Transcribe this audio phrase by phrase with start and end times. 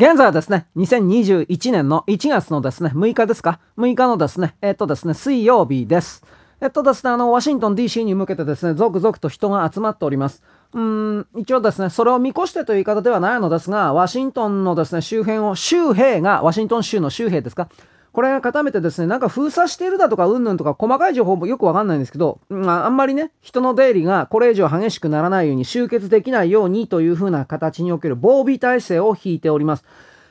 [0.00, 6.22] 現在はですね、2021年の1月のですね、6日ですか ?6 日のですね、えっとですね、水曜日です。
[6.60, 10.44] えっとですね、あの、ワシントン DC に向けてですね、続々と人が集まっております。
[10.72, 17.68] うーん、一応ですね、それを見越してという言い方ではないのですが、ワシントンのですね、周辺を、州兵が、ワシントン州の州兵ですか？
[18.12, 29.84] これが固めてですね、なんか封鎖しているだとか、うんぬんとか、細かい情報もよくわかんないんですけど、まあ、あんまりね、人の出入りがこれ以上激しくならないように、集結できないようにというふうな形における防備体制を引いております。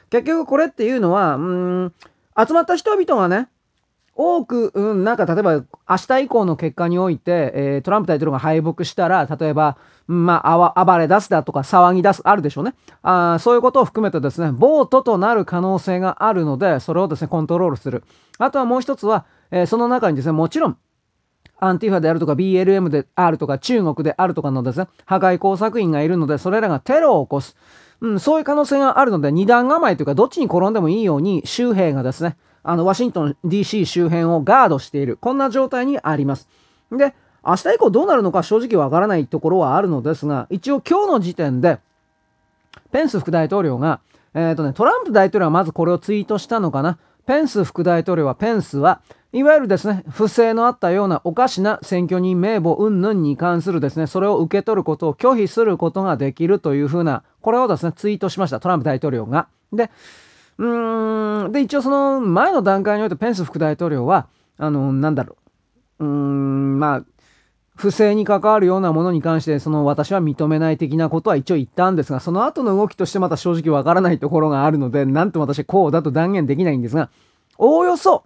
[0.09, 1.93] 結局これっていうのは、うん、
[2.37, 3.49] 集まった人々がね、
[4.19, 5.53] 多く、うん、なんか例えば
[5.87, 12.73] 明日以降の結果において、えー、トランプ大統領が敗北したら、例えば、まあ、暴れ出すだとか騒ぎ出す、あるでしょうね。
[13.03, 18.03] あそういうことを含めてですね、ボートとなる可能性があるので、それをですね、コントロールする。
[18.39, 20.77] あとはもう一つは、えー、その中にですね、もちろん、
[21.59, 27.55] アンティファであるとか BLM であるとか中国であるとかのですね、破壊工作員がいるので、それらがテロを起こす。
[28.01, 32.37] うん、そういう可能性があるので、二段構えというか、どっちに転んでもいいように、周兵がですね、
[32.67, 35.17] あの、ワシントン DC 周辺をガードしている。
[35.17, 36.49] こんな状態にあります。
[36.91, 37.15] で、
[37.45, 41.79] 明日以降どうなるのか正直わからないところはあるのですが、一応今日の時点で、
[42.91, 44.01] ペンス副大統領が、
[44.33, 46.99] えっ、ー、とね、トランプ大統領はまずこれをツイートしたのかな。
[47.25, 59.47] ペンス副大統領は、ペンスは、いわゆるですね、不正のあったようなおかしな選挙人名簿云々に関するですね、それを受け取ることを拒否することができるというふうな、これをですね、ツイートしました、トランプ大統領が。
[59.71, 59.89] で、
[60.57, 64.27] うーん、で、一応その前の段階においてペンス副大統領は、
[64.57, 65.37] あの、なんだろ
[65.99, 67.05] う、うーん、まあ、
[67.75, 77.11] 不正に関わるようなものに関して、その私は認めない的なことは一応言ったんですが、その後の動きとしてまた正直わからないところがあるので、なんと私はこうだと断言できないんですが、
[77.59, 78.23] おおよそ、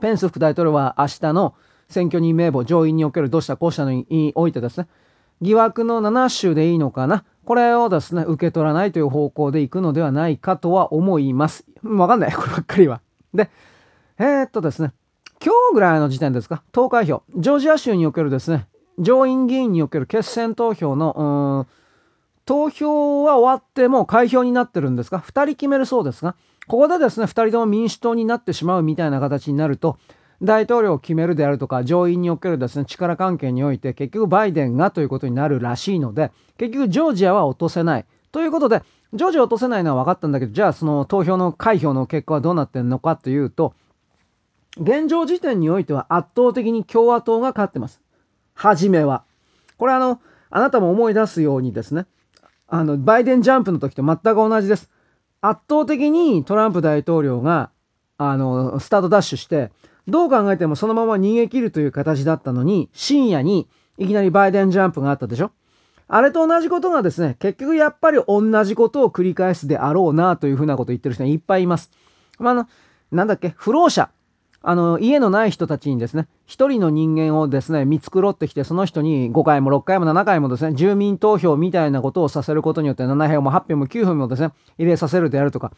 [0.00, 1.54] ペンス副大統領は明日の
[1.88, 4.86] 選挙人名簿、上院におけるどうしたこうしたのにおいてですね、
[5.40, 7.24] 疑惑の7州でいいのかな？
[7.44, 11.64] これをですね、受け取らないという方向で行くのではないかとは思います。
[11.82, 12.32] わかんない。
[12.32, 13.00] こればっかりは。
[13.34, 13.50] で、
[14.18, 14.92] えー、っとですね、
[15.42, 18.68] 今日ぐらいの時点ですか、投開票、ジョージア州におけるですね、
[18.98, 21.66] 上院議員における決選投票の、
[22.44, 26.36] 投票は終わってもう開票になってるんですが、2人決めるそうですが、
[26.68, 29.96] ここでですね、2人とも民主党になってしまうみたいな形になると、
[30.42, 38.06] 大統領を決めるであるとか、上院におけるですね、力関係において、結局バイデンがということになるらしいので、結局ジョージアは落とせない。
[38.32, 43.74] ということで、ジョージア落とせないのは分かったんだけど、じゃあその投票の開票の結果はどうなってんのかというと、
[44.78, 48.00] 現状時点においては圧倒的に共和党が勝ってます。
[48.54, 49.24] はじめは。
[49.78, 52.06] これあの、あなたも思い出すようにですね、
[52.66, 54.88] あの、バイデンジャンプの時と全く同じです。
[55.40, 57.70] 圧倒的にトランプ大統領が、
[58.16, 59.72] あの、スタートダッシュして、
[60.08, 63.68] どう考えてもそのまま逃げ切るという形だったのに、深夜に
[63.98, 65.52] いきなりバイデンジャンプがあったでしょ？
[66.08, 71.90] あれと同じことがですね、結局やっぱり同じことを繰り返すであろうなというふうなことを言ってる人がいっぱいいます。
[72.38, 72.68] まあ、あの、
[73.12, 74.10] なんだっけ、不老者。
[74.62, 85.72] あの、家のない人たちにですね、一人の人間をですね、見繕ってきて、その人に5回も6回も7回もですね、住民投票みたいなことをさせることによって7票も8票も9票もですね、入れさせるであるとか、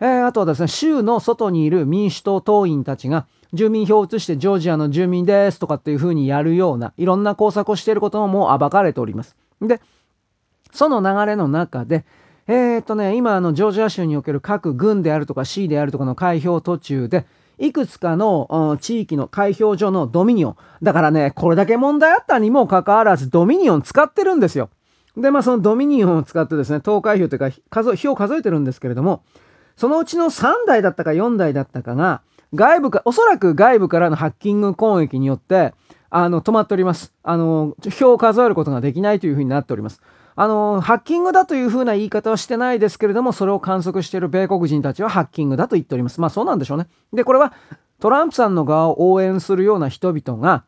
[0.00, 9.36] えー、あとはですね、州の外にいる民主党党員たちが、住民票を移してジョージアの住民ですとかっていう風にやるような、いろんな工作をしていることももう暴かれております。
[9.60, 9.80] で、
[10.72, 12.04] その流れの中で、
[12.48, 17.24] えー、っとね、今あのジョージア州における各郡であるとか市であるとかの開票途中で、
[17.58, 20.56] いくつかの地域の開票所のドミニオン。
[20.82, 24.68] だからね、これだけ問題あったにもかかわらずドミニオン使ってるんですよ。
[25.16, 29.22] で、まあそのドミニオンを使ってですね、投開票というか数、票を数えてるんですけれども、
[29.76, 32.22] そのうちの3台だったか4台だったかが、
[32.54, 35.74] 外部か、おそらく外部からのハッキング攻撃によって、
[36.10, 37.12] あの、止まっております。
[37.22, 40.00] あの、票を数えることができないというふうになっております。
[40.34, 46.20] あの、ハッキングだというふうな言い方はしてないですけれども、それを観測している米国人たちはハッキングだと言っております。
[46.20, 46.86] まあそうなんでしょうね。
[47.12, 47.52] で、これは
[48.00, 50.64] トランプさんの側を応援するような人々が、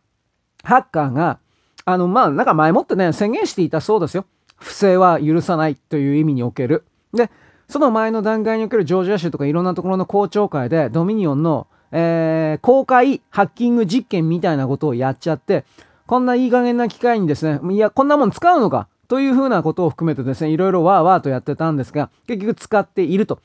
[0.65, 1.39] ハッカーが、
[1.85, 4.25] あの、まあなんか前もってね、宣言していたそうですよ。
[4.57, 6.85] 不正は許さないという意味における。
[7.13, 7.31] で、
[7.69, 15.65] その前の段階におけるジョージア州とかいろんなところの公聴会でドミニオンのえー、公開ハッキング実験みたいなことをやっちゃって、
[16.07, 18.89] こんないい加減な機会にですね、いや、こんなもん使うのか？
[19.09, 23.41] というふうなことを含めてですね、いろいろわーわーとやってたんですが、結局使っていると。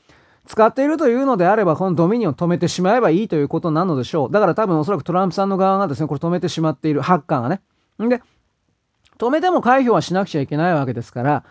[0.46, 4.30] 使っているというのであれば、このドミニオン止めてしまえばいいということなのでしょう。
[4.30, 7.62] だから多分おそらくトランプさんの側がですね、これ止めてしまっている、ハッカーがね。
[8.02, 8.20] んで、
[9.16, 11.44] 止めても回避はしなくちゃいけないわけですから、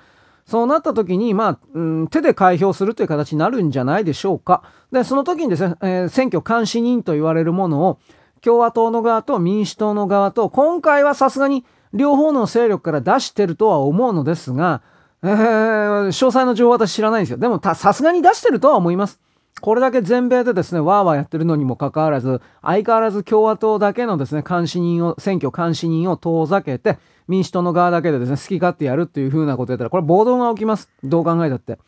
[0.45, 4.63] そうなった時に、まあ、うん、手で開票するという形になるんじゃないでしょうか。
[4.91, 7.99] で、その時にですね、えー、選挙監視人と言われるものを、
[8.41, 14.81] 共和党の側と民主党の側と、今回はさすがに両方の勢力から出してるとは思うのですが、
[15.23, 17.37] えー、詳細の情報は私知らないんですよ。
[17.37, 19.21] でも、さすがに出してるとは思います。
[19.61, 26.97] これだけ全米でですね、わーわーやってるのにもかかわらず、相変わらず共和党だけのですね、監視人を、選挙監視人を遠ざけて、
[27.27, 30.89] 民主党の側だけでですね、好き勝手やるっていう風なことやったら、これ暴動が起きます。
[31.03, 31.79] どう考えたって。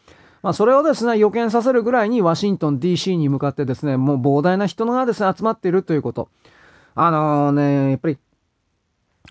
[0.41, 6.29] まあ、それをですね、予見させるぐらいにワシントン DC に向かってですね、もう膨大な人がですね、集まっているということ。
[6.94, 8.18] あのー、ね、やっぱり、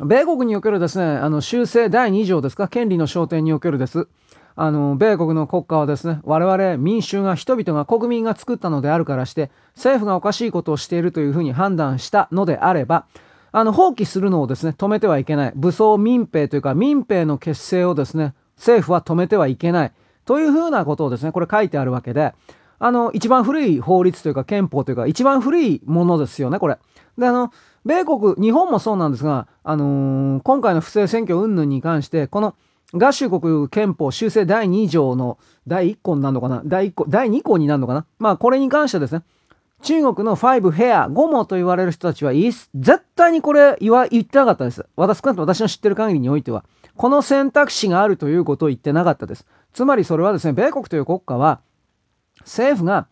[0.01, 4.09] 米国におけるですね、あの、修正第2条ですか、権利の焦点におけるです。
[4.57, 13.07] あの、米国の国家はですね、我々民衆が人々が国民が作ったのであるからして、政府がおかしいことをしているというふうに判断したのであれば、
[13.51, 15.53] あの、放棄するのをですね、止めてはいけない。
[15.55, 19.93] 武装民兵というか民兵の結成をですね、政府は止めてはいけない。
[20.25, 22.33] というふうなことをですね、これ書いてあるわけで、
[22.79, 26.79] あの、一番古い法律というか憲法というか、一番古いものですよね、これ。
[27.19, 27.53] で、あの、
[27.85, 32.55] 米国、日本もそうなんですが、あのー、今回の不正選挙云々に関して、この
[32.95, 36.63] 合衆国憲法修正第2条の第1項になるのかな？
[36.65, 38.07] 第1項、第2項になるのかな？
[38.19, 39.23] まあ、これに関してですね、
[39.83, 42.67] 中国の5ヘア、ゴモと言われる人たちは、絶
[43.17, 44.87] 対にこれ言わ、言ってなかったです。
[44.97, 46.65] 私、少なくとも私の知ってる限りにおいては、
[46.97, 49.47] この選択肢があるということを言ってなかったです。
[49.73, 51.61] つまりそれはですね、米国という国家は、
[52.41, 53.09] 政府が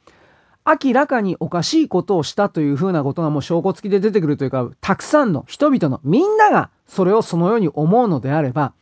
[0.64, 8.72] 明らかにおかしいことをしたというふうなことがもう証拠付きで出てくるというか、たくさんの人々のみんながそれをそのように思うのであれば、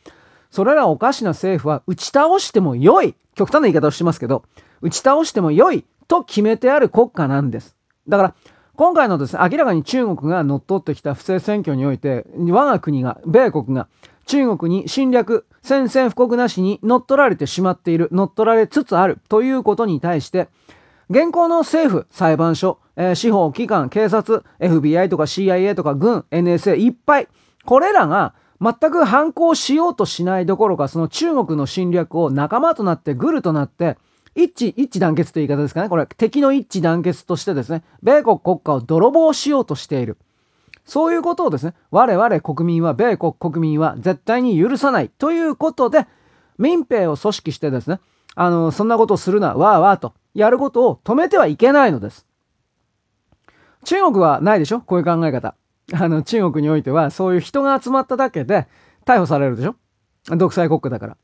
[0.51, 4.43] それらおかしな政府は打ち倒しても良い、極端な言い方をしてますけど、
[4.81, 7.77] 打ち倒しても良いと決めてある国家なんです。
[8.07, 8.35] だから、
[8.75, 13.87] 今回のですね、明らかに中国が乗っ取ってきた不正選挙において、我が国が、米国が
[14.25, 20.49] 中国に侵略、宣戦布告なしに乗っ取られてしまっている、乗っ取られつつあるということに対して、
[21.09, 27.27] 現行の政府、裁判所、えー、司法機関、警察、FBI とか CIA とか軍、NSA いっぱい、
[27.65, 33.97] これらが全く反抗しようとしないどころか、その中国の侵略を仲間となって、グルとなって、
[34.35, 35.89] 一致、一致団結という言い方ですかね。
[35.89, 40.17] これ、敵の一致団結としてですね、米国国家を泥棒しようとしている。
[40.85, 46.07] そういうことをですね、我々国民は、米国国民は絶対に許さないということで、
[46.59, 47.99] 民兵を組織してですね、
[48.35, 52.25] あの、そんなことをするな、わーわーと、やることを止めてはいけないのです。
[53.83, 54.81] 中国はないでしょ？
[54.81, 55.55] こういう考え方。
[55.93, 58.67] あの、中国においては、そういう人が集まっただけで
[59.05, 59.75] 逮捕されるでしょ？
[60.37, 61.17] 独裁国家だから。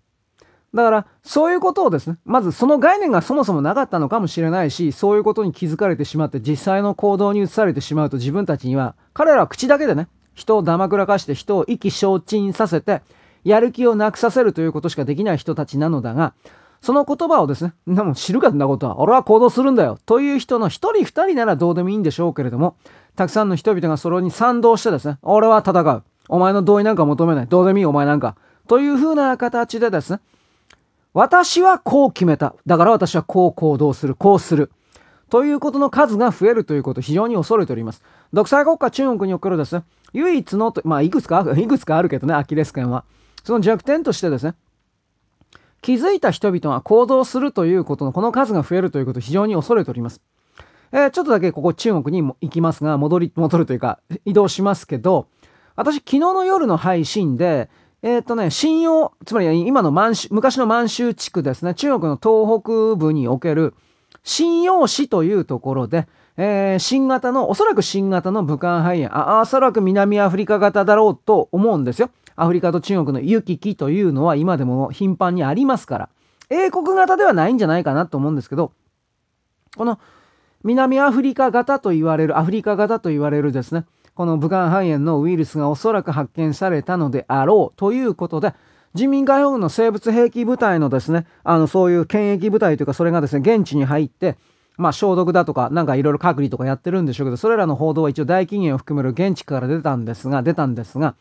[0.74, 13.02] だから、そういうことをですね、まずその概念がそもそもなかったのかもしれないし、そういうことに気づかれてしまって、実際の行動に移されてしまうと自分たちには、彼らは口だけでね、人をだまくらかして人を意気消沈させて、
[13.44, 16.34] やる気をなくさせるということしかできない人たちなのだが、
[16.82, 22.76] その言葉をですね、でも知るかんなことは、俺は行動するんだよという人の一人二人ならどうでもいいんでしょうけれども、
[23.18, 26.04] たくさんの人々がそれに賛同してですね、俺は戦う。
[26.30, 27.48] お前の同意なんか求めない。
[27.48, 28.38] どうでもいいお前なんか。
[28.68, 30.20] という風な形でですね、
[31.14, 32.54] 私はこう決めた。
[32.68, 34.14] だから私はこう行動する。
[34.14, 34.72] こうする。
[35.32, 38.04] ということの数が増えるということ非常に恐れております。
[38.34, 43.04] 独裁国家中国におけるですね、唯一の、まあ、いくつか、 いくつかあるけどね、アキレス腱は。
[43.44, 44.54] その弱点としてですね、
[45.82, 50.22] 気づいた人々が行動するということのこの数が増えるということ非常に恐れております。
[50.92, 55.28] えー、ちょっとだけここ中国にも行きますが、戻り、 戻るというか移動しますけど、
[55.76, 57.70] 私昨日の夜の配信で、
[58.04, 63.74] えっ、ー、とね、信用、つまり今の満州、昔の満州地区ですね、中国の東北部における
[64.24, 72.12] 信用市というところで、えー、新型の、おそらく新型の武漢肺炎、あ、おそらく南アフリカ型だろうと思うんですよ。
[72.36, 76.10] アフリカと中国の行き来というのは今でも頻繁にありますから、
[76.50, 78.72] 英国型ではないんじゃないかなと思うんですけど、
[79.76, 80.00] この
[80.64, 83.86] 南アフリカ型と言われる、アフリカ型と言われるですね、
[84.16, 88.54] この武漢肺炎のウイルスがおそらく発見されたのであろうということで、
[88.94, 94.38] 人民解放軍の生物兵器部隊のですね、あの、そういう検疫部隊というか、それがですね、現地に入って、
[94.78, 101.16] まあ、消毒だとか、なんかいろいろ隔離とかやってるんでしょうけど、それらの報道は一応大禁煙を含める現地から出たんですが、出たんですが、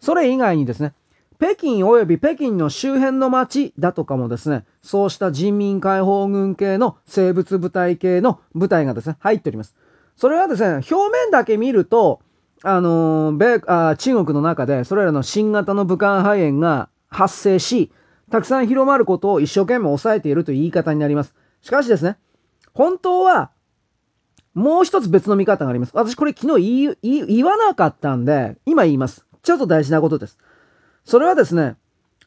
[0.00, 0.94] それ以外にですね、
[1.40, 9.74] 北京及び北京の周辺の町だとかもですね、そうした人民解放軍系の生物部隊系の部隊がですね、入っております。
[10.16, 12.20] それはですね、表面だけ見ると、
[12.62, 17.90] あの、米あ中国の中でそれらの新型の武漢肺炎が発生し、
[18.30, 21.32] たくさん広まることを一生懸命抑えているという言い方になります。
[21.62, 22.18] しかしですね、
[22.74, 23.50] 本当は、
[24.52, 25.92] もう一つ別の見方があります。
[25.94, 29.24] 私これ昨日言わなかったんで、今言います。
[29.42, 30.36] ちょっと大事なことです。
[31.10, 31.74] それはですね、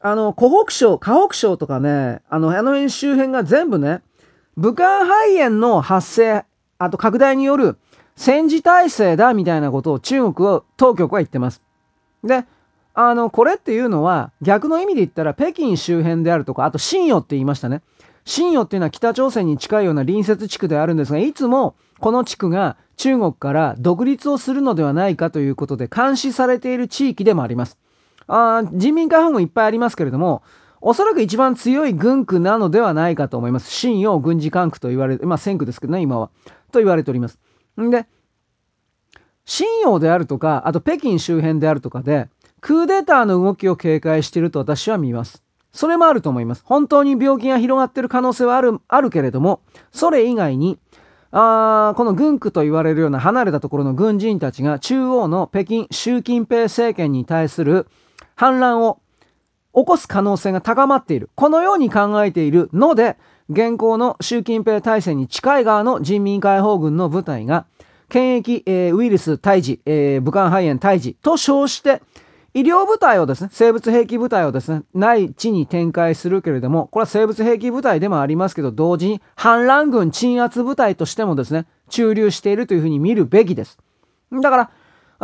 [0.00, 4.02] あの、湖北省、河北省とかね、あの、あの辺周辺が全部ね、
[4.58, 6.44] 武漢肺炎の発生、
[6.76, 7.78] あと拡大による
[8.14, 11.62] 戦時体制だみたいなことを中国当局は言ってます。
[12.24, 12.44] で、
[12.92, 17.80] あの、これっていうのは、逆の意味で言ったら、北京周辺であるとか、あと、新余って言いましたね。
[18.26, 27.78] 新余っていうのは北朝鮮に近いような隣接地区であるんですが、いつもこの地区が中国から独立をするのではないかということで監視されている地域でもあります。
[28.26, 30.42] あ人民解放軍いっぱいありますけれども、
[30.80, 33.70] おそらく一番強い軍区なのではないかと思います。
[33.70, 36.30] 新余軍事管区と言われる、まあ戦区ですけどね、今は。
[36.72, 37.38] と言われております。
[37.80, 38.06] んで、
[39.44, 42.28] 新余であるとか、あと北京周辺であるとかで、
[42.60, 45.42] クーデターの動きを警戒していると私は見ます。
[45.72, 46.62] それもあると思います。
[46.64, 49.60] 本当に病気が広がっている可能性はある、あるけれども、
[49.92, 50.78] それ以外に、
[51.32, 57.88] あこの軍区と言われるような離れたところの軍人たちが中央の北京、習近平政権に対する
[58.34, 59.00] 反乱を
[59.74, 61.30] 起こす可能性が高まっている。
[61.34, 63.16] このように考えているので、
[63.50, 67.66] 現行の習近平体制に近い側の人民解放軍の部隊が、
[68.08, 72.00] 検疫、えー、ウイルス退治、えー、武漢肺炎退治と称して、
[72.56, 83.78] 医療部隊をですね、生物兵器部隊をですね、内地に展開するけれども、これは生物兵器部隊でもありますけど、同時に反乱軍鎮圧部隊としてもですね、駐留しているというふうに見るべきです。
[84.40, 84.70] だから、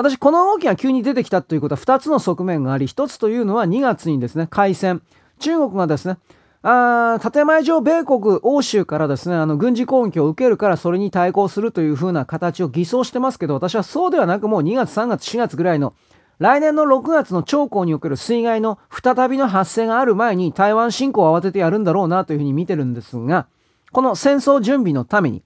[0.00, 5.02] 私、この動きが急に出てきたということは2つの側面があり、1つというのは2月にですね、開戦。
[5.40, 6.16] 中国がですね、
[6.62, 15.92] あ建前上、米国、欧州からですね、あの、軍事攻撃を受けるから、それに対抗するというふうな形を偽装してますけど、私はそうではなく、もう2月、3月、4月ぐらいの
[16.38, 23.48] 来年の6月の長江における水害の再びの発生がある前に台湾侵攻を慌ててやるんだろうなというふうに見てるんですが、
[23.92, 25.42] この戦争準備のために、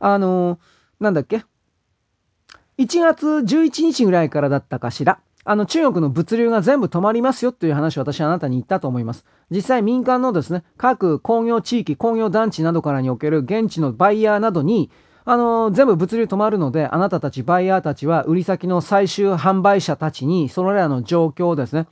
[0.00, 0.58] あのー、
[0.98, 1.44] なんだっけ？
[2.78, 5.18] ?1 月11日ぐらいからだったかしら。
[5.44, 9.24] あの中国の物流が全部止まりますよという話を私はあなたに言ったと思います。
[9.50, 14.90] 実際民間のですね、各工業地域、工業団地などからにおける現地のバイヤーなどに、
[15.24, 21.86] あの、全部物流止まるので、あなたたちバイヤーたちは売り先の最終販売者たちに、それらの状況をですね、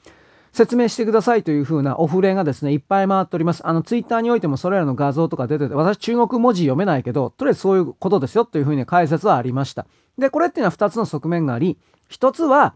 [0.57, 3.67] 説明してくださいというふうなお触れがですね、いっぱい回っております。
[3.67, 9.87] あの、ツイッターにおいてもそれらの画像とか出てて、私中国文字読めないけど、とりあえずそういうことですよというふうに解説はありました。
[10.17, 11.77] で、これっていうのは2つの側面があり、
[12.11, 12.75] 1つは、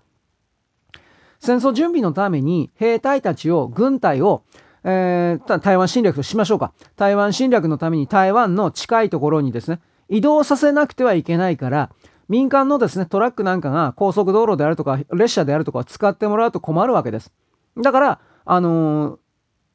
[1.38, 4.42] 戦争準備のために兵隊たちを、軍隊を、
[4.84, 6.74] えー、台湾侵略としましょうか。
[6.96, 11.90] 台湾侵略のために台湾の近いところにですね、移動させなくてはいけないから、
[12.28, 17.32] 民間のですね、トラックなんかが高速道路であるとか、列車であるとかを使ってもらうと困るわけです。
[17.76, 19.18] だから、あのー、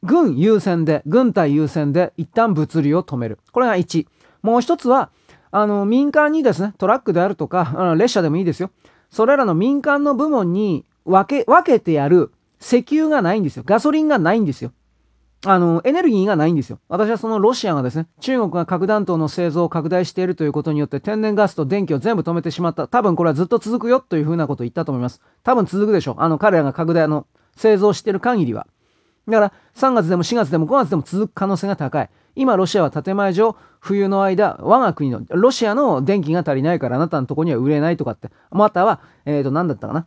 [0.03, 3.39] 軍優先で、軍隊優先で一旦物流を止める。
[3.51, 4.05] これが1。
[4.43, 5.09] もう一つは、
[5.51, 8.71] あの、民間にですね、トラックであるとか、列車でもいいですよ。
[9.09, 13.63] それらの民間の部門に分け、分けてやる石油がないんですよ。
[13.65, 14.71] ガソリンがないんですよ。
[15.45, 16.79] あの、エネルギーがないんですよ。
[16.89, 22.87] 私はそのロシアがですね、中国が核弾頭の製造を拡大しているということによって天然ガスと電気を全部止めてしまった。
[22.87, 25.21] 多分これはずっと続くよというふうなことを言ったと思います。
[25.43, 26.15] 多分続くでしょう。
[26.17, 28.67] あの、彼らが拡大の製造している限りは。
[29.27, 32.09] だから、3月でも4月でも5月でも続く可能性が高い。
[32.35, 38.29] 今、ロシアは建前上、冬の間、我が国の、ロシアの電気が足りないからあなたのとこには売れないとかって。
[38.51, 40.05] または、えっ、ー、と、何だったかな。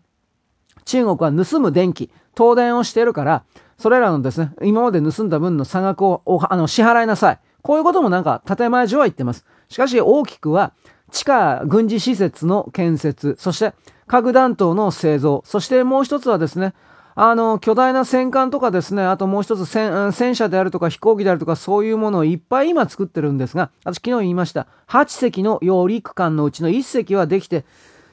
[0.84, 3.44] 中国は盗む電気、東電をしているから、
[3.78, 7.38] それらのですね、今まで盗んだ分の差額をあの支払いなさい。
[7.62, 9.44] こういうこともなんか建前上は言ってます。
[9.68, 10.72] しかし大きくは
[11.10, 13.74] 地下軍事施設の建設、そして
[14.06, 16.74] 核弾頭の製造、そしてもう一つはですね、
[17.20, 24.68] あの、巨大な戦艦とかですね、あともう一つ戦戦車であるとか飛行機であるとかそういうものをいっぱい今作ってるんですが、私昨日言いました。
[24.86, 27.64] 8隻の揚陸艦のうちの1隻はできて、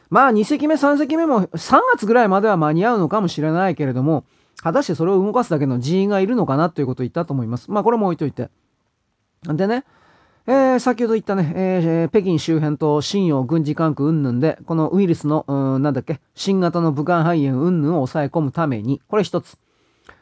[0.10, 4.26] まあ2隻目、3隻目も3月ぐらいまでは間に合うのかもしれないけれども、
[4.64, 7.70] 果たしてそれを動かすだけの人員がいるのかなということを言ったと思います。
[7.70, 8.50] まあこれも置いといて。
[9.44, 9.84] でね、
[10.48, 19.58] えー、先ほど言ったね、えー、北京周辺と新陽軍事管区云々で、このウイルスの、うん、なんだっけ、新型の武漢肺炎云々を抑え込むために、これ一つ。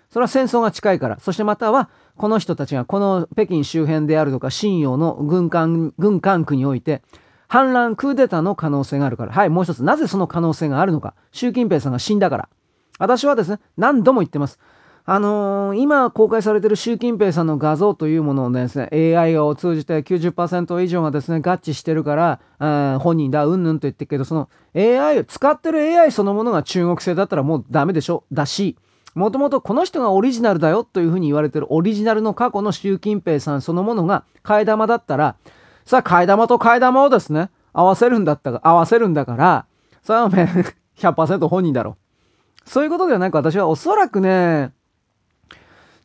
[0.09, 1.19] それは戦争が近いから。
[1.19, 7.01] そしてまたは、この人たちがこの北京周辺であるとか、新陽の軍艦、軍艦区において、
[7.49, 9.33] 反乱、クーデターの可能性があるから。
[9.33, 9.83] はい、もう一つ。
[9.83, 11.15] なぜその可能性があるのか。
[11.33, 12.49] 習近平さんが死んだから。
[12.97, 14.59] 私はですね、何度も言ってます。
[15.05, 28.23] あのー、今公開されている習近平さんの画像というものをですね、AI を通じて90%以上がですね、合致してるから、本人だ、うんぬんと言ってるけど、その AI を使ってる AI そのものが中国製だったらもうダメでしょ？
[28.31, 28.77] だし、
[29.13, 35.35] もともとこの人がオリジナルだよというふうに言われてるオリジナルの過去の習近平さんそのものが替え玉だったら、
[35.85, 39.65] さあ替え玉と替え玉をですね、合わせるんだったら、合わせるんだから、
[40.01, 40.45] それはおめえ
[40.97, 41.97] 100%本人だろ。
[42.63, 44.71] そういうことではなく私はおそらくね、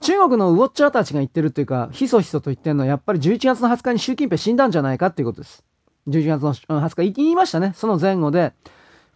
[0.01, 5.65] 中国のウォッチャーたちが言ってるっていうか、ひそひそと言ってるのは、やっぱり11月の20日に習近平死んだんじゃないかっていうことです。
[6.09, 7.73] 11月の20日言いましたね。
[7.77, 8.53] その前後で、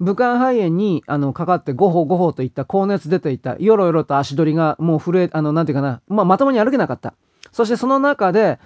[0.03, 7.15] 武漢肺炎にあのかかってゴホゴホといった高熱出ていたよろよろと足取りがもう震えあのなんていうかな、まあ、まともに歩けなかった
[7.53, 8.59] そしてその中で、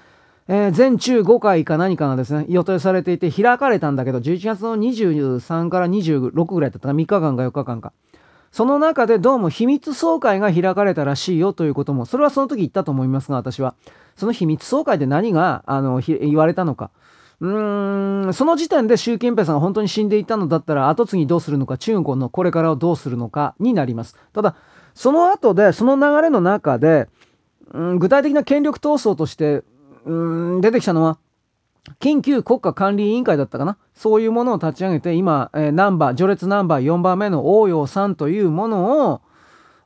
[0.49, 7.93] えー、全中5回か何かがですね予定されていて開かれたんだけど11月の23から26ぐらいだったか3日間か4日間か
[8.57, 13.75] その中でどうも秘密総会が開かれたらしいよということもそれはその時言ったと思いますが私は
[14.17, 16.91] その秘密総会で何があの言われたのか
[17.43, 24.17] うーん、その時点で習近平さんが本当に死んでいたのだったら、後継ぎどうするのか、中国のこれからをどうするのかになります。
[24.33, 24.57] ただ、
[24.95, 27.11] その後で、その流れの中で、
[27.75, 29.65] うん、具体的な権力闘争として、
[30.07, 31.19] うん、出てきたのは、
[32.00, 33.76] 緊急国家管理委員会だったかな？
[33.95, 39.23] そういうものを立ち上げて、今、えー、ナンバー、序列ナンバー4番目の応用さんというものを、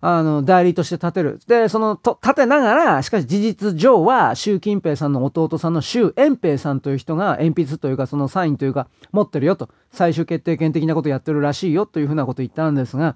[0.03, 1.41] あの、代理として立てる。
[1.47, 13.15] で、その、と、立てながら、しかし事実上は、習近平さんの弟さんの習遠平さんという人が、鉛筆というか、そのサインというか、持ってるよと、最終決定権的なことやってるらしいよというふうなことを言ったんですが、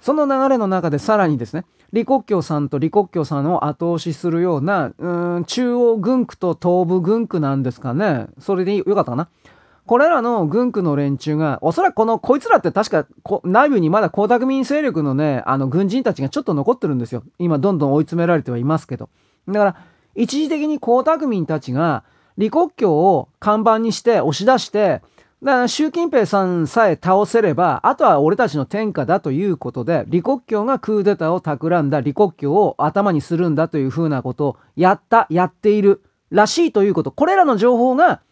[0.00, 8.26] その流れの中でさらにですね、李克強さんと李克強さんを後押しするような、うん、中央軍区と東部軍区なんですかね。
[8.38, 9.28] それでよかったかな。
[9.86, 13.06] これらの軍区の連中が、おそらくこの、こいつらって確か
[13.44, 17.22] 内部にまだ江沢民勢力のね、あの軍人たちがちょっと残ってるんですよ。
[17.38, 19.08] 今どんどん追い詰められてはいますけど。
[19.46, 19.76] だから、
[20.16, 22.02] 一時的に江沢民たちが、
[22.36, 25.02] 李克強を看板にして押し出して、
[25.46, 37.12] だから習近平さんさえ倒せれば、あとは俺たちの天下だということで、李克強がクーデターを企んだ李克強を頭にするんだというふうなことをやった、やっているらしいということ。
[37.12, 38.22] これらの情報が、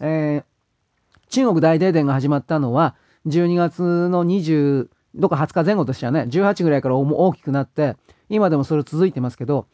[0.00, 2.94] えー、中国大停電が始まったのは、
[3.26, 6.26] 12月の20、どっか20日前後でしたよね。
[6.30, 7.96] 18ぐらいから大きくなって、
[8.28, 9.66] 今でもそれ続いてますけど、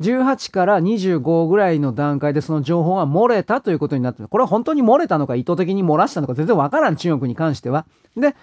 [0.00, 7.86] 18から25ぐらいの段階でその情報が漏れたということになってこれは本当に漏れたのか意図的に漏らしたのか全然わからん中国に関しては。
[8.16, 8.34] で、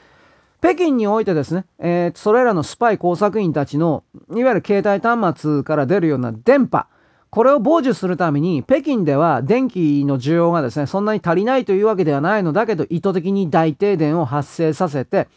[0.64, 6.88] 北京においてですね、えー、それらのスパイ工作員たちの、いわゆる携帯端末から出るような電波、
[7.30, 15.28] これを傍受するために、北京では電気の需要がですね、そんなに足りないというわけではないのだけど、意図的に大停電を発生させて、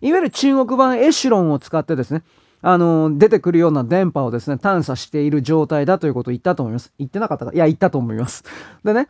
[0.00, 2.24] いわゆる中国版エシュロンを使ってですね、
[2.62, 6.92] あの、出てくるような電波をですね、探査している状態だということを言ったと思います。
[6.98, 7.52] 言ってなかったか？
[7.52, 8.44] いや、言ったと思います。
[8.84, 9.08] でね、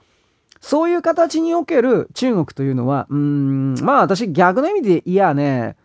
[0.61, 5.77] そういう形における中国というのは、うーん、まあ私逆の意味で、いやね、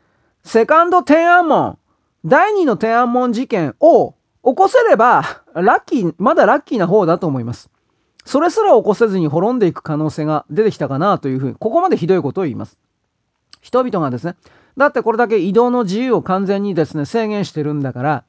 [0.44, 1.78] セカンド天安門、
[2.26, 4.12] 第二の天安門事件を
[4.46, 7.70] 起こせれば、ラッキー、まだラッキーな方だと思います。
[8.24, 12.78] それすら起こせずに滅んでいく可能性が出てきたかなというふうに、ここまでひどいことを言います。
[13.62, 14.36] 人々がですね、
[14.78, 18.24] だってこれだけ移動の自由を完全にですね、制限してるんだから、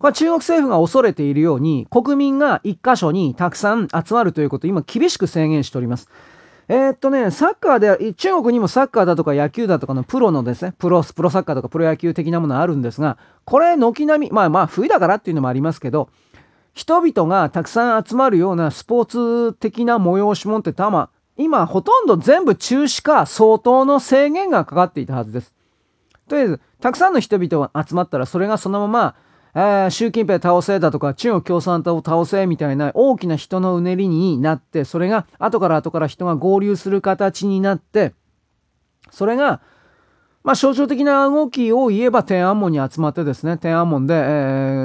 [0.00, 6.08] これ中国政府が恐れているように、国民が一箇所にたくさん集まるということを今厳しく制限しております。
[6.68, 16.08] えー、っとね、サッカーで、中国にもサッカーだとか野球だとかのプロのですね、プロ、プロサッカーとかプロ野球的なものあるんですが、これ軒並み、まあまあ冬だからっていうのもありますけど、
[16.74, 25.52] 人々がたくさん集まるようなスポーツ的な催し物ってたま、今ほとんど全部中止か相当の制限がかかっていたはずです。
[26.32, 29.14] とりあえず、たくさんの人々が集まったらそれがそのまま
[29.54, 38.14] えー、習近平倒せだとか、中国共産党を倒せみたいな大きな人のうねりになって、それが後から後から人が合流する形になって、
[39.10, 39.60] それが、
[40.42, 44.18] まあ、象徴的な動きを言えば天安門に集まってですね、天安門で、え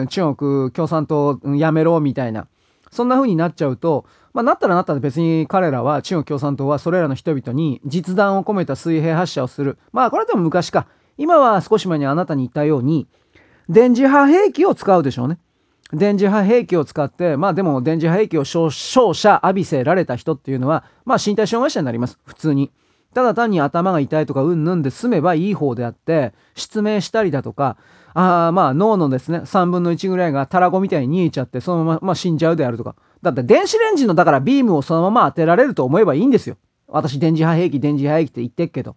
[0.03, 2.47] ー、中国共産党やめろみたいな、
[2.91, 9.77] そんな風になっちゃうと、まあ、なったらなったら別に彼らは、中国共産党はそれらの人々に実弾を込めた水平発射をする。
[9.93, 10.87] まあ、これでも昔か。
[11.17, 13.07] 今は少し前にあなたに言ったように、
[13.69, 15.39] 電磁波兵器を使うでしょうね。
[15.93, 22.19] 電磁波兵器を使って、まあでも電磁波兵器を照射浴びせられた人っていうのは、まあ身体障害者になります。
[22.25, 22.71] 普通に。
[23.13, 27.77] ただ単に頭が痛いとかうんぬんで済めばいい方であって、失明したりだとか、
[28.13, 32.95] あまあ脳のですね、3分の1ぐらいがタラコみたいに逃げちゃって、そのまま、まあ、死んじゃうであるとか。
[33.21, 36.57] だって電子レンジのだからビームをそのまま当てられると思えばいいんですよ。
[36.87, 38.95] 私電磁波兵器、電磁波兵器って言ってっけど。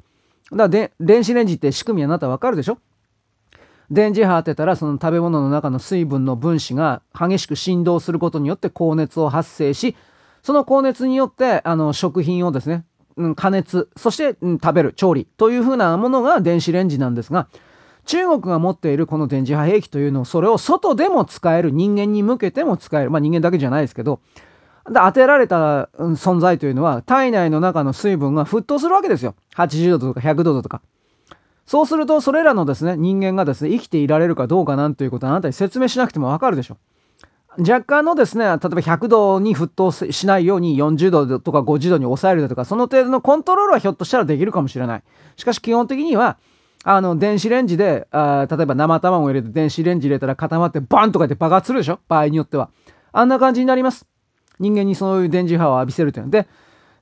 [0.52, 2.78] だから電子レンジって仕組みあなたわかるでしょ？
[3.90, 9.96] 電磁波当てたらその食べ物の中の水分の分子が激しく振動することによって高熱を発生し
[10.42, 12.84] その高熱によってあの食品をですね、
[13.16, 17.48] うん、加熱そして、うん、食べる調理というふうなものが電子レンジなんですが
[18.06, 24.20] 中国が持っているこの電磁波兵器というのをそれを外でも使える人間に向けても使えるまあ人間だけじゃないですけど
[24.90, 30.82] で当てられた存在というのは体内の中の水分が沸騰するわけですよ80度とか100度とか
[31.66, 36.78] そうすると、それらのですね、人間がですね、生きていられるかどうかなんていうことはあなたに説明しなくてもわかるでしょ。
[37.58, 45.02] 若干のですね、例えば100度に沸騰しないように40度とか50度に抑えるだとか、その程度のコントロールはひょっとしたらできるかもしれない。
[45.36, 46.38] しかし基本的には、
[46.82, 52.00] あの、電子レンジで、あ例えば生卵を入れて電子レンジ入れたら固まってバンとかって爆発するでしょ？
[52.08, 52.70] 場合によっては。
[53.12, 54.09] あんな感じになります。
[54.60, 56.46] 人間にそういう電磁波を浴びせるというので、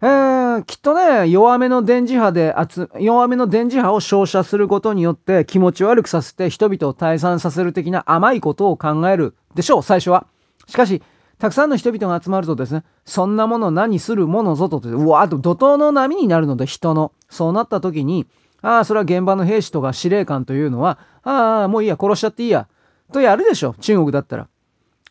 [0.01, 2.55] えー、きっとね、弱めの電磁波で、
[3.01, 10.27] 弱めの電磁波を照射することによって気持ち悪くさせて人々を退散させる的な甘いことを考えるでしょう、最初は。
[10.69, 11.03] しかし、
[11.39, 17.13] たくさんの人々が集まるとですね、そんなもの何するものぞと、うわーと怒涛の波になるので、人の。
[17.29, 18.27] そうなった時に、
[18.63, 22.69] ああ、それは現場の兵士とか司令官というのは、ああ、もういいや、殺しちゃっていいや。
[23.13, 24.49] とやるでしょ、中国だったら。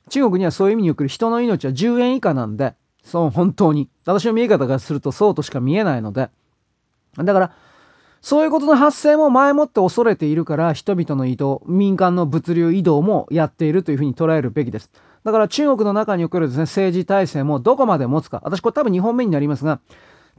[0.09, 3.89] 中国にはそういう意味における人の命は10円以下なんで、そう、本当に。
[4.05, 6.29] 私の見え方からするとそうとしか見えないので。
[7.17, 7.51] だから、
[8.21, 14.91] そういうことの発生も前もって恐れているから、人々の移動、民間の物流移動もやっているというふうに捉えるべきです。
[15.23, 18.41] だから中国の中におけるですね、政治体制もどこまで持つか。
[18.43, 19.79] 私これ多分2本目になりますが、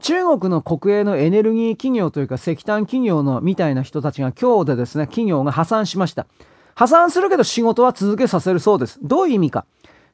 [0.01, 6.27] 中国の国営のエネルギー企業というか石炭企業のみたいな人たちが今日でですね、企業が破産しました。
[6.79, 8.99] 破産するけど仕事は続けさせるそうです。
[9.01, 9.65] どういう意味か。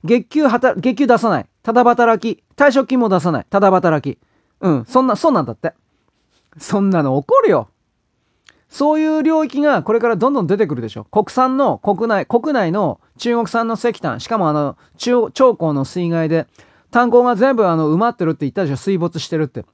[0.03, 1.45] 月給はた、月給出さない。
[1.61, 2.43] ただ働き。
[2.55, 3.45] 退職金も出さない。
[3.47, 4.19] ただ働き。
[4.61, 5.75] うん、そんな、そうなんだって。
[6.57, 7.69] そんなの起こるよ。
[8.67, 11.03] そういう領域がこれからどんどん出てくるでしょ。
[11.03, 16.47] 国産の国内、国内の中国産の石炭、しかもあの、長江の水害で、
[16.89, 18.77] 炭鉱が全部あの埋まってるって言ったでしょ。
[18.77, 19.65] 水没してるって。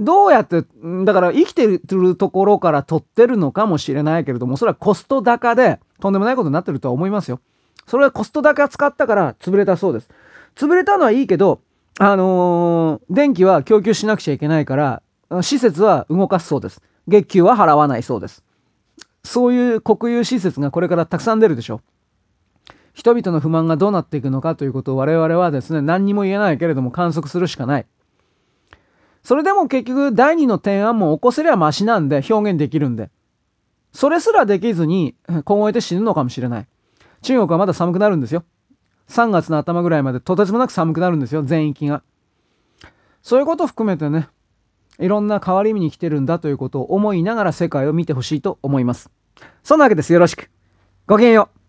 [0.00, 0.64] どうやって、
[1.04, 7.40] だから生きてるところから取ってるのかもしれないけれども、それはコスト高でとんでもないことになってるとは思いますよ。
[7.86, 10.08] それはコスト高使ったから潰れたそうです。
[10.56, 11.60] 潰れたのはいいけど、
[11.98, 15.02] あのー、電気は供給しなくちゃいけないから、
[15.42, 16.80] 施設は動かすそうです。
[17.06, 18.42] 月給は払わないそうです。
[19.22, 21.82] そういう国有施設がこれからたくさん出るでしょ。
[22.94, 27.86] 人々の不満がどうなっていくのかということを我々はですね、何にも言えないけれども観測するしかない。
[29.22, 33.10] それでも結局第二の提案も起こせりゃマシなんで表現できるんで。
[33.92, 36.66] それすらできずに凍えて死ぬのかもしれない。
[37.22, 38.44] 中国はまだ寒くなるんですよ。
[39.08, 42.02] 3月の頭ぐらいまでとてつもなく寒くなるんですよ、全域が。
[43.22, 44.28] そういうことを含めてね、
[44.98, 49.10] いろんな変わり身に来てるんだということを思いながら世界を見てほしいと思います。
[49.64, 50.12] そんなわけです。
[50.12, 50.50] よろしく。
[51.06, 51.59] ごきげんよう。